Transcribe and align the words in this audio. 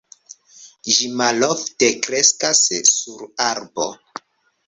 Ĝi 0.95 1.09
malofte 1.19 1.91
kreskas 2.07 2.61
sur 2.93 3.23
arbo. 3.51 3.87